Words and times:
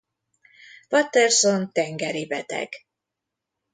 Patterson 0.89 1.61
tengeri 1.73 2.25
beteg. 2.25 2.71